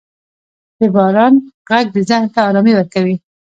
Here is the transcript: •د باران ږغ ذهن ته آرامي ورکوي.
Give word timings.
•د 0.79 0.81
باران 0.95 1.33
ږغ 1.69 1.95
ذهن 2.09 2.25
ته 2.33 2.39
آرامي 2.49 2.73
ورکوي. 2.75 3.15